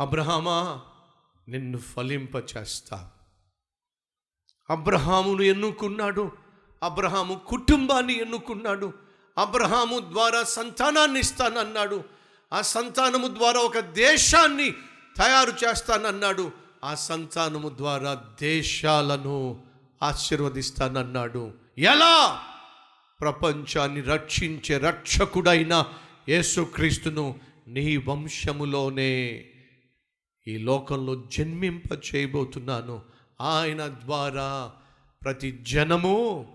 అబ్రహామా 0.00 0.80
నిన్ను 1.48 1.78
ఫలింప 1.78 2.36
చేస్తా 2.36 3.10
అబ్రహామును 4.70 5.42
ఎన్నుకున్నాడు. 5.42 6.32
అబ్రహాము 6.82 7.40
కుటుంబాన్ని 7.46 8.20
ఎన్నుకున్నాడు. 8.20 8.92
అబ్రహాము 9.38 9.98
ద్వారా 9.98 10.42
సంతానాన్ని 10.42 11.20
ఇస్తానన్నాడు. 11.20 12.04
ఆ 12.52 12.60
సంతానము 12.60 13.26
ద్వారా 13.26 13.60
ఒక 13.60 13.78
దేశాన్ని 13.78 14.70
తయారు 15.16 15.50
చేస్తానన్నాడు. 15.50 16.52
ఆ 16.84 16.94
సంతానము 16.94 17.68
ద్వారా 17.68 18.24
దేశాలను 18.40 19.62
ఆశీర్వదిస్తానన్నాడు. 20.02 21.54
ఎలా? 21.78 22.42
ప్రపంచాన్ని 23.20 24.00
రక్షించే 24.00 24.78
రక్షకుడైన 24.78 25.84
యేసుక్రీస్తును 26.28 27.40
నీ 27.66 27.96
వంశములోనే 27.96 29.48
ఈ 30.48 30.58
లోకంలో 30.58 31.22
జన్మింప 31.32 31.92
చేయబోతున్నాను 31.92 33.02
ఆయన 33.40 33.88
ద్వారా 33.88 34.72
ప్రతి 35.24 35.58
జనము 35.62 36.46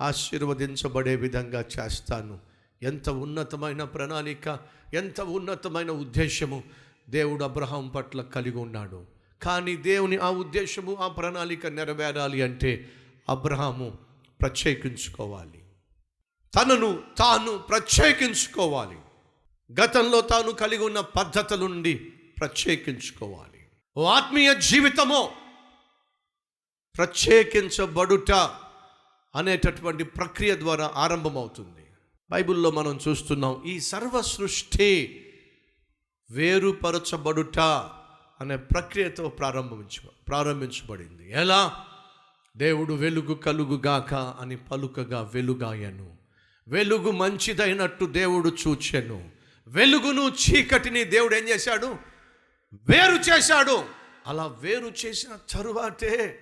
ఆశీర్వదించబడే 0.00 1.16
విధంగా 1.16 1.64
చేస్తాను. 1.80 2.38
ఎంత 2.82 3.10
ఉన్నతమైన 3.10 3.84
ప్రణాళిక 3.84 4.58
ఎంత 4.94 5.20
ఉన్నతమైన 5.20 5.90
ఉద్దేశము 5.90 6.62
దేవుడు 7.10 7.44
అబ్రహాం 7.44 7.88
పట్ల 7.88 8.22
కలిగి 8.22 8.58
ఉన్నాడు. 8.58 9.06
కానీ 9.42 9.76
దేవుని 9.76 10.16
ఆ 10.16 10.30
ఉద్దేశము 10.30 10.94
ఆ 10.94 11.08
ప్రణాళిక 11.08 11.66
నెరవేరాలి 11.66 12.42
అంటే 12.42 12.90
అబ్రహాము 13.28 13.98
ప్రత్యేకించుకోవాలి. 14.40 15.64
తనను 16.54 17.02
తాను 17.18 17.58
ప్రత్యేకించుకోవాలి. 17.58 18.96
గతంలో 19.82 20.20
తాను 20.20 20.52
కలిగి 20.52 20.84
ఉన్న 20.84 21.00
పద్ధతుల 21.00 21.60
నుండి 21.60 22.12
ప్రత్యేకించుకోవాలి. 22.40 23.68
ఓ 23.96 24.04
ఆత్మీయ 24.04 24.54
జీవితము 24.54 25.30
ప్రత్యేకించబడుట 26.96 28.32
అనేటటువంటి 29.36 30.04
ప్రక్రియ 30.04 30.56
ద్వారా 30.56 30.90
ఆరంభమవుతుంది. 30.94 31.86
బైబిల్లో 32.30 32.70
మనం 32.70 32.98
చూస్తున్నాం 33.08 33.62
ఈ 33.66 33.80
సర్వ 33.80 34.20
సృష్టి 34.20 35.16
వేరుపరచబడుట 36.30 37.58
అనే 38.40 38.56
ప్రక్రియతో 38.56 39.28
ప్రారంభించ 39.28 40.08
ప్రారంభించబడింది. 40.28 41.32
ఎలా? 41.32 41.86
దేవుడు 42.56 42.94
వెలుగు 42.94 43.34
కలుగుగాక 43.34 44.14
అని 44.14 44.56
పలుకగా 44.56 45.30
వెలుగాయను. 45.34 46.16
వెలుగు 46.68 47.10
మంచిదైనట్టు 47.10 48.04
దేవుడు 48.04 48.56
చూచెను. 48.68 49.30
వెలుగును 49.68 50.28
చీకటిని 50.28 51.04
దేవుడు 51.04 51.34
ఏం 51.34 51.48
చేశాడు? 51.48 52.09
వేరు 52.72 53.14
చేశాడు. 53.14 53.84
అలా 54.26 54.46
వేరు 54.46 54.92
చేసిన 55.06 55.38
తరువాతే 55.50 56.38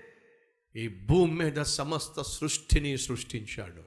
ఈ 0.76 0.88
భూమి 0.88 1.44
మీద 1.44 1.62
సమస్త 1.62 2.22
సృష్టిని 2.22 2.98
సృష్టించాడు. 2.98 3.82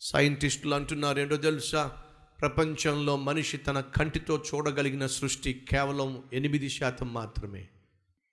సైంటిస్టులు 0.00 0.74
అంటున్నారు 0.74 1.20
ఏంటో 1.20 1.36
తెలుసా? 1.36 2.02
ప్రపంచంలో 2.40 3.16
మనిషి 3.16 3.56
తన 3.56 3.80
కంటితో 3.80 4.42
చూడగలిగిన 4.54 5.06
సృష్టి 5.06 5.66
కేవలం 5.70 6.22
ఎనిమిది 6.32 6.68
శాతం 6.68 7.14
మాత్రమే. 7.14 7.68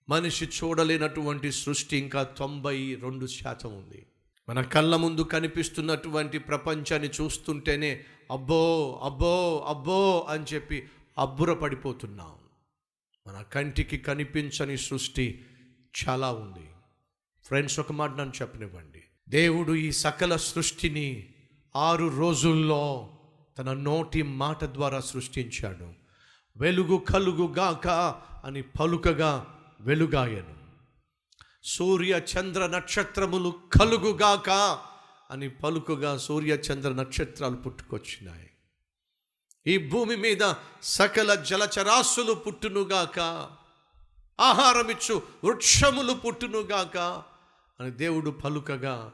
మనిషి 0.08 0.44
చూడలేనటువంటి 0.44 1.52
సృష్టి 1.52 1.96
ఇంకా 1.96 2.22
తొంభై 2.22 2.98
రెండు 3.02 3.26
శాతం 3.26 3.76
ఉంది. 3.76 4.06
మన 4.48 4.62
కళ్ళ 4.62 4.96
ముందు 4.96 5.20
కనిపిస్తున్నటువంటి 5.20 6.38
ప్రపంచాన్ని 6.38 7.08
చూస్తుంటేనే 7.08 8.04
అబ్బో 8.30 9.00
అబ్బో 9.04 9.64
అబ్బో 9.68 10.26
అని 10.28 10.44
చెప్పి 10.54 10.88
అబ్బురపడిపోతున్నాం. 11.18 12.43
మన 13.26 13.42
కంటికి 13.42 13.98
కనిపించని 13.98 14.78
సృష్టి 14.78 15.44
చాలా 16.08 16.32
ఉంది. 16.32 16.70
ఫ్రెండ్స్ 17.44 17.80
ఒక 17.80 17.92
మాట 17.92 18.10
నన్ను 18.10 18.32
చెప్పనివ్వండి. 18.42 19.04
దేవుడు 19.28 19.72
ఈ 19.72 19.92
సకల 19.92 20.36
సృష్టిని 20.36 21.34
ఆరు 21.76 22.06
రోజుల్లో 22.06 23.10
తన 23.58 23.72
నోటి 23.72 24.22
మాట 24.22 24.64
ద్వారా 24.64 25.00
సృష్టించాడు. 25.00 25.92
వెలుగు 26.56 26.96
కలుగుగాక 26.96 27.88
అని 28.44 28.62
పలుకగా 28.62 29.58
వెలుగాయను. 29.80 30.54
సూర్య 31.64 32.20
చంద్ర 32.38 32.66
నక్షత్రములు 32.66 33.54
కలుగుగాక 33.80 34.50
అని 35.30 35.48
పలుకుగా 35.50 36.18
సూర్య 36.18 36.54
చంద్ర 36.54 36.92
నక్షత్రాలు 36.92 37.56
పుట్టుకొచ్చినాయి. 37.56 38.50
ఈ 39.66 39.78
భూమి 39.78 40.16
మీద 40.16 40.54
సకల 40.82 41.34
జలచరాశులు 41.34 42.32
పుట్టునుగాక. 42.32 43.18
ఆహారమిచ్చు 44.40 45.22
వృక్షములు 45.44 46.12
పుట్టునుగాక. 46.12 46.96
అని 47.80 47.90
దేవుడు 47.90 48.30
పలుకగా 48.30 49.12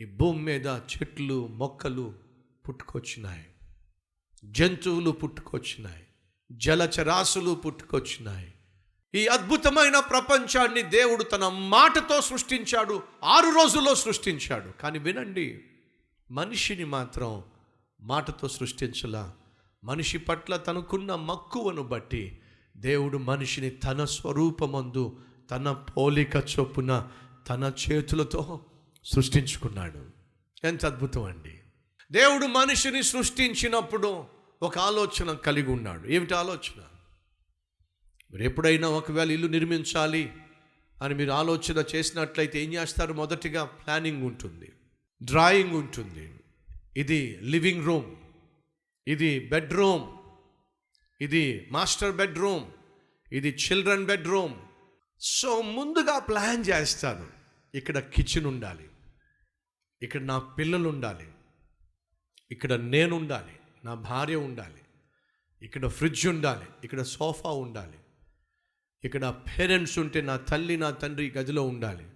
ఈ 0.00 0.04
భూమి 0.04 0.42
మీద 0.42 0.66
చెట్లు 0.66 1.46
మొక్కలు 1.46 2.14
పుట్టుకొచ్చినాయి. 2.68 3.46
జంతువులు 4.44 5.10
పుట్టుకొచ్చినాయి. 5.10 6.06
జలచరాశులు 6.52 7.54
పుట్టుకొచ్చినాయి. 7.54 8.54
ఈ 9.14 9.26
అద్భుతమైన 9.26 9.98
ప్రపంచాన్ని 9.98 10.82
దేవుడు 10.82 11.22
తన 11.22 11.48
మాటతో 11.48 12.20
సృష్టించాడు 12.20 13.02
ఆరు 13.24 13.46
రోజుల్లో 13.46 13.94
సృష్టించాడు. 13.94 14.82
కానీ 14.82 14.98
వినండి 14.98 15.64
మనిషిని 16.30 16.84
మాత్రం 16.84 17.44
మాటతో 18.00 18.48
సృష్టించలా. 18.48 19.34
మనిషి 19.84 20.18
పట్ల 20.18 20.56
తనకున్న 20.56 21.14
మక్కువను 21.14 21.82
బట్టి 21.82 22.38
దేవుడు 22.76 23.18
మనిషిని 23.18 23.70
తన 23.70 24.04
స్వరూపమందు 24.04 25.18
తన 25.50 25.72
పోలిక 25.72 26.36
చొప్పున 26.36 27.08
తన 27.48 27.72
చేతులతో 27.90 28.64
సృష్టించుకున్నాడు. 29.04 30.06
ఎంత 30.64 30.86
అద్భుతం 30.86 31.22
అండి. 31.22 31.60
దేవుడు 32.12 32.46
మనిషిని 32.46 33.02
సృష్టించినప్పుడు 33.02 34.24
ఒక 34.62 34.78
ఆలోచన 34.78 35.32
కలిగి 35.32 35.70
ఉన్నాడు. 35.70 36.08
ఏమిటి 36.08 36.34
ఆలోచన? 36.34 36.82
మీరు 38.32 38.42
ఎప్పుడైనా 38.42 38.88
ఒకవేళ 38.88 39.30
ఇల్లు 39.32 39.46
నిర్మించాలి 39.46 40.32
అని 41.02 41.14
మీరు 41.14 41.30
ఆలోచన 41.30 41.84
చేసినట్లయితే 41.94 42.64
ఏం 42.64 42.74
చేస్తారు? 42.74 43.12
మొదటిగా 43.12 43.64
ప్లానింగ్ 43.64 44.22
ఉంటుంది. 44.22 44.72
డ్రాయింగ్ 45.22 45.72
ఉంటుంది. 45.72 46.32
ఇది 46.96 47.38
లివింగ్ 47.42 47.84
రూమ్. 47.84 48.23
ఇది 49.08 49.48
బెడ్రూమ్. 49.48 50.16
ఇది 51.20 51.68
మాస్టర్ 51.72 52.16
బెడ్రూమ్. 52.16 52.64
ఇది 53.32 53.48
చిల్డ్రన్ 53.48 54.06
బెడ్రూమ్. 54.06 54.54
సో 55.20 55.62
ముందుగా 55.62 56.18
ప్లాన్ 56.18 56.64
చేస్తాను. 56.64 57.26
ఇక్కడ 57.74 57.98
కిచెన్ 57.98 58.46
ఉండాలి. 58.46 58.88
ఇక్కడ 60.02 60.22
నా 60.22 60.38
పిల్లలు 60.38 60.88
ఉండాలి. 60.88 61.26
ఇక్కడ 62.50 62.72
నేను 62.72 63.16
ఉండాలి. 63.16 63.56
నా 63.84 63.94
భార్య 63.94 64.36
ఉండాలి. 64.36 64.80
ఇక్కడ 65.62 65.86
ఫ్రిడ్జ్ 65.86 66.26
ఉండాలి. 66.26 66.66
ఇక్కడ 66.84 67.02
సోఫా 67.02 67.50
ఉండాలి. 67.50 67.98
ఇక్కడ 69.04 69.42
పేరెంట్స్ 69.58 69.98
ఉంటే 69.98 70.20
నా 70.20 70.36
తల్లి 70.36 70.76
నా 70.76 70.90
తండ్రి 70.90 71.30
గదిలో 71.30 71.66
ఉండాలి. 71.66 72.06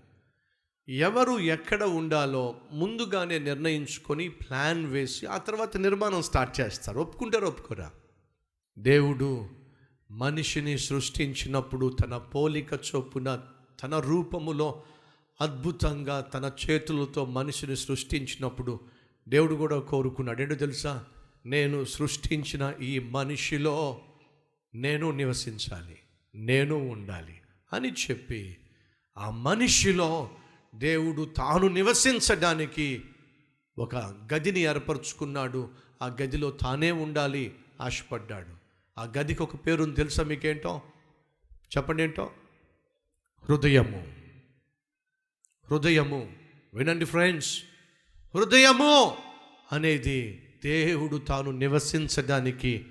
ఎవరు 0.89 1.39
ఎక్కడ 1.39 1.83
ఉండాలో 1.83 2.61
ముందుగానే 2.73 3.39
నిర్ణయించుకొని 3.39 4.29
ప్లాన్ 4.29 4.87
వేసి 4.87 5.27
ఆ 5.27 5.37
తర్వాత 5.37 5.77
నిర్మాణం 5.77 6.23
స్టార్ట్ 6.23 6.61
చేస్తారు. 6.61 7.01
ఒప్పుకుంటారు 7.01 7.47
ఒప్పుకోరా? 7.47 7.91
దేవుడు 8.79 9.49
మనిషిని 10.11 10.79
సృష్టించినప్పుడు 10.79 11.97
తన 12.05 12.17
పోలిక 12.17 12.73
చొప్పున 12.73 13.43
తన 13.83 13.99
రూపములో 13.99 14.83
అద్భుతంగా 15.41 16.21
తన 16.21 16.53
చేతులతో 16.71 17.25
మనిషిని 17.25 17.77
సృష్టించినప్పుడు 17.77 18.81
దేవుడు 19.29 19.55
కూడా 19.55 19.79
కోరుకున్నాడు. 19.79 20.43
ఏంటో 20.43 20.55
తెలుసా? 20.55 21.05
నేను 21.47 21.85
సృష్టించిన 21.85 22.75
ఈ 22.81 22.99
మనిషిలో 22.99 24.01
నేను 24.75 25.11
నివసించాలి 25.11 25.99
నేను 26.35 26.75
ఉండాలి 26.75 27.41
అని 27.73 27.89
చెప్పి 27.89 28.57
ఆ 29.19 29.31
మనిషిలో 29.31 30.31
దేవుడు 30.79 31.25
తాను 31.25 31.69
నివసించడానికి 31.69 33.03
ఒక 33.79 33.97
గదిని 34.35 34.61
ఏర్పరచుకున్నాడు. 34.61 35.71
ఆ 36.03 36.07
గదిలో 36.07 36.51
తానే 36.51 36.93
ఉండాలి 36.93 37.55
ఆశపడ్డాడు. 37.81 38.47
ఆ 39.01 39.13
గదికి 39.19 39.43
ఒక 39.43 39.67
పేరుని 39.67 39.95
తెలుసా 39.95 40.23
మీకేంటో? 40.23 40.83
చెప్పండి 41.77 42.03
ఏంటో 42.03 42.31
హృదయము. 43.49 44.15
హృదయము. 45.71 46.33
వినండి 46.75 47.05
ఫ్రెండ్స్. 47.05 47.63
హృదయము 48.35 49.17
అనేది 49.73 50.49
దేవుడు 50.65 51.17
తాను 51.17 51.51
నివసించడానికి 51.51 52.87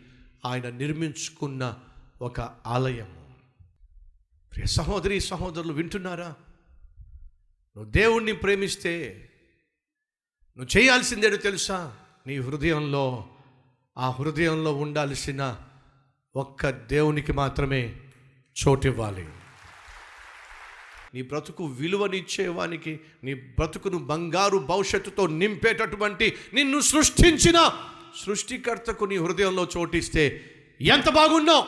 ఆయన 0.46 0.70
నిర్మించుకున్న 0.70 1.76
ఒక 2.22 2.42
ఆలయము. 2.68 3.34
ప్రియ 4.54 4.66
సహోదరి 4.66 5.20
సహోదరులు 5.20 5.74
వింటున్నారా? 5.74 6.36
నువ్వు 7.78 7.92
దేవుణ్ణి 7.92 8.32
ప్రేమిస్తే 8.32 9.24
నువ్వు 10.58 10.80
చేయాల్సిందేడు 10.80 11.38
తెలుసా? 11.38 11.98
నీ 12.28 12.38
హృదయంలో 12.38 13.30
ఆ 13.98 14.10
హృదయంలో 14.10 14.74
ఉండాల్సిన 14.74 15.60
ఒక్క 16.36 16.70
దేవునికి 16.70 17.34
మాత్రమే 17.34 18.00
చోటివ్వాలి. 18.68 19.30
నీ 21.14 21.22
బ్రతుకు 21.22 21.66
విలువనిచ్చేవానికి 21.66 23.00
నీ 23.24 23.34
బ్రతుకును 23.34 23.98
బంగారు 23.98 24.58
భవిష్యత్తుతో 24.58 25.28
నింపేటటువంటి 25.28 26.38
నిన్ను 26.54 26.80
సృష్టించిన 26.80 27.72
సృష్టికర్తకు 28.26 29.06
నీ 29.06 29.18
హృదయంలో 29.18 29.68
చోటిస్తే 29.78 30.56
ఎంత 30.82 31.10
బాగున్నావు? 31.10 31.66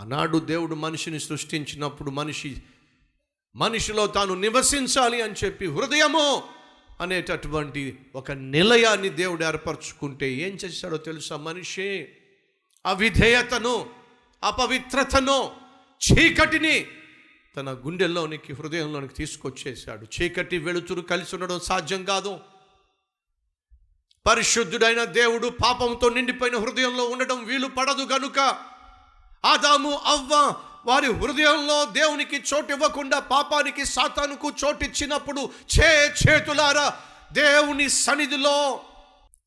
ఆనాడు 0.00 0.38
దేవుడు 0.38 0.74
మనిషిని 0.74 1.20
సృష్టించినప్పుడు 1.20 2.10
మనిషి 2.10 2.62
మనిషిలో 3.58 4.06
తాను 4.06 4.34
నివసించాలి 4.34 5.22
అని 5.22 5.34
చెప్పి 5.44 5.66
హృదయము 5.66 6.42
అనేటటువంటి 7.00 7.98
ఒక 8.14 8.32
నిలయాన్ని 8.32 9.08
దేవుడు 9.08 9.44
ఏర్పరచుకుంటే 9.44 10.32
ఏం 10.32 10.58
చేశాడో 10.64 10.96
తెలుసా 10.96 11.36
మనిషి? 11.36 12.08
అవిధేయతను 12.86 13.90
అపవిత్రతను 14.44 15.50
చీకటిని 15.98 16.86
తన 17.56 17.72
గుండెల్లోనికి 17.72 18.52
హృదయంలోనికి 18.52 19.14
తీసుకొచ్చేశాడు. 19.14 20.06
చీకటి 20.20 20.58
వెలుతురు 20.58 21.00
కలిసి 21.00 21.36
ఉండడం 21.36 21.60
సాధ్యం 21.60 22.04
కాదు. 22.04 22.40
పరిశుద్ధుడైన 24.26 25.04
దేవుడు 25.04 25.48
పాపంతో 25.48 26.08
నిండిపోయిన 26.08 26.56
హృదయంలో 26.56 27.04
ఉండడం 27.04 27.44
వీలు 27.44 27.66
పడదు 27.66 28.02
గనుక 28.02 28.38
ఆదాము 29.44 29.92
అవ్వ 29.92 30.54
వారి 30.88 31.12
హృదయంలో 31.12 31.84
దేవునికి 31.84 32.36
చోటు 32.36 32.72
ఇవ్వకుండా 32.72 33.18
పాపానికి 33.18 33.84
సాతానుకు 33.84 34.52
చోటిచ్చినప్పుడు 34.64 35.50
చే 35.80 36.06
చేతులారా 36.06 36.96
దేవుని 37.32 37.88
సన్నిధిలో 37.88 38.80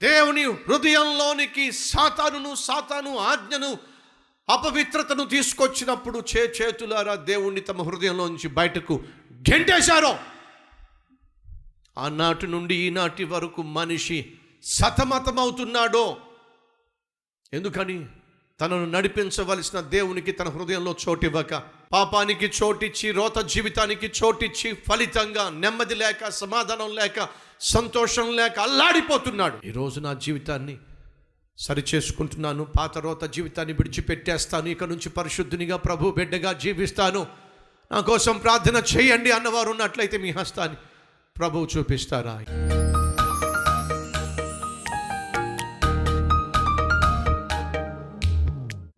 దేవుని 0.01 0.43
హృదయంలోనికి 0.43 1.71
సాతానును 1.71 2.55
సాతాను 2.55 3.17
ఆజ్ఞను 3.17 3.77
అపవిత్రతను 4.49 5.25
తీసుకొచ్చినప్పుడు 5.25 6.23
చే 6.37 6.53
చేతులారా 6.61 7.15
దేవుణ్ణి 7.15 7.61
తమ 7.61 7.81
హృదయంలో 7.81 8.27
నుంచి 8.27 8.47
బయటకు 8.47 9.03
గెంటేశారు. 9.33 10.19
ఆనాటి 11.97 12.47
నుండి 12.47 12.75
ఈనాటి 12.75 13.23
వరకు 13.23 13.61
మనిషి 13.61 14.33
సతమతమవుతున్నాడో. 14.63 16.17
ఎందుకని? 17.53 18.05
తనను 18.61 18.85
నడిపించవలసిన 18.85 19.79
దేవునికి 19.79 20.31
తన 20.31 20.49
హృదయంలో 20.49 20.95
చోటివ్వక. 21.09 21.53
పాపానికి 21.91 22.51
చోటిచ్చి 22.63 23.11
రోత 23.11 23.37
జీవితానికి 23.39 24.11
చోటిచ్చి 24.23 24.73
ఫలితంగా 24.73 25.49
నెమ్మది 25.49 25.95
లేక 25.95 26.29
సమాధానం 26.29 26.95
లేక 26.95 27.29
సంతోషం 27.59 28.35
లేక 28.35 28.59
అల్లాడిపోతున్నాడు. 28.59 29.67
ఈరోజు 29.67 29.99
నా 29.99 30.13
జీవితాన్ని 30.13 30.77
సరి 31.57 31.83
చేసుకుంటున్నాను 31.95 32.63
పాత 32.63 32.97
రోత 32.97 33.23
జీవితాన్ని 33.23 33.73
విడిచిపెట్టేస్తాను. 33.73 34.69
ఇక 34.69 34.83
నుంచి 34.83 35.09
పరిశుద్ధునిగా 35.09 35.77
ప్రభు 35.77 36.11
బిడ్డగా 36.11 36.53
జీవిస్తాను. 36.53 37.27
నా 37.91 37.99
కోసం 37.99 38.37
ప్రార్థన 38.37 38.83
చేయండి 38.95 39.31
అన్నవారు 39.31 39.69
ఉన్నట్లయితే 39.69 40.17
మీ 40.17 40.31
హస్తాన్ని 40.31 40.77
ప్రభువు 41.39 41.67
చూపిస్తారా? 41.77 42.45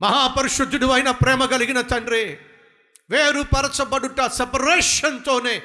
మహాపరిశుద్ధుడు 0.04 0.86
అయిన 0.86 1.12
ప్రేమ 1.12 1.46
కలిగిన 1.46 1.82
తండ్రి 1.82 2.38
వేరుపరచబడుట 3.10 4.22
సెపరేషన్తోనే 4.26 5.62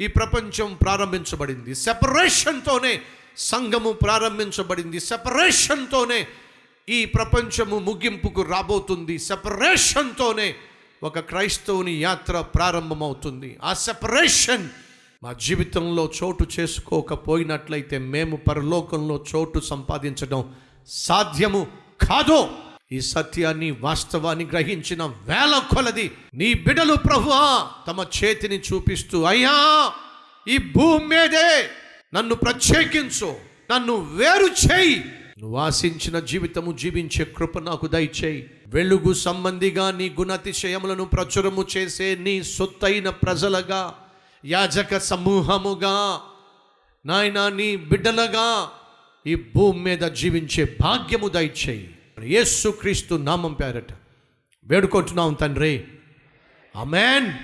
ఈ 0.00 0.06
ప్రపంచం 0.06 0.78
ప్రారంభించబడింది. 0.82 1.74
సెపరేషన్తోనే 1.74 3.02
సంఘము 3.36 3.92
ప్రారంభించబడింది. 3.92 5.00
సెపరేషన్తోనే 5.00 6.26
ఈ 6.88 7.04
ప్రపంచము 7.04 7.78
ముగింపుకు 7.78 8.42
రాబోతుంది. 8.42 9.18
సెపరేషన్తోనే 9.18 10.54
ఒక 11.02 11.18
క్రైస్తవుని 11.18 12.02
యాత్ర 12.02 12.40
ప్రారంభమవుతుంది. 12.40 13.58
ఆ 13.64 13.72
సెపరేషన్ 13.72 14.68
మా 15.22 15.32
జీవితంలో 15.32 16.12
చోటు 16.22 16.46
చేసుకోకపోయినట్లయితే 16.60 17.98
మేము 17.98 18.36
పరలోకంలో 18.36 19.24
చోటు 19.34 19.58
సంపాదించడం 19.60 20.54
సాధ్యము 20.88 21.66
కాదు 22.02 22.50
ఈ 22.92 23.00
సత్యాన్ని 23.00 23.70
వాస్తవాన్ని 23.70 24.44
గ్రహించిన 24.44 25.02
వేల 25.04 25.62
కొలది 25.74 26.10
నీ 26.34 26.54
బిడలు 26.54 26.94
ప్రభువా 26.94 27.70
తమ 27.86 28.06
చేతిని 28.24 28.58
చూపిస్తూ 28.58 29.22
అయ్యా 29.22 29.92
ఈ 30.48 30.56
భూమి 30.56 31.04
మీదే 31.04 31.70
నన్ను 32.14 32.34
ప్రత్యేకించు 32.34 33.34
నన్ను 33.72 33.94
వేరు 33.96 34.46
చేయి. 34.46 35.04
నువ్వు 35.38 35.56
ఆశించిన 35.56 36.18
జీవితము 36.18 36.72
జీవించే 36.72 37.24
కృప 37.24 37.58
నాకు 37.58 37.86
దయచేయి. 37.86 38.50
వెలుగు 38.66 39.12
సంబంధిగా 39.12 39.90
నీ 39.90 40.08
గుణతిశయములను 40.08 41.04
ప్రచురము 41.04 41.66
చేసే 41.76 42.14
నీ 42.14 42.42
సొత్తైన 42.42 43.10
ప్రజలగా 43.10 43.94
యాజక 44.44 44.98
సమూహముగా 44.98 46.20
నాయనా 47.06 47.48
నీ 47.48 47.76
బిడ్డలగా 47.76 48.70
ఈ 49.26 49.34
భూమి 49.34 49.80
మీద 49.80 49.98
జీవించే 49.98 50.76
భాగ్యము 50.80 51.28
దయచేయి. 51.28 51.94
యేసు 52.22 52.68
క్రీస్తు 52.68 53.14
నామం 53.14 53.52
పేరట 53.52 53.92
వేడుకుంటున్నాం 54.64 55.34
తండ్రి. 55.34 55.84
అమెన్ 56.76 57.32